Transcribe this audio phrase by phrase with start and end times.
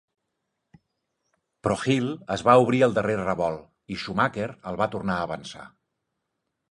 [1.67, 5.67] Però Hill es va obrir al darrer revolt i Schumacher el va tornar avançar.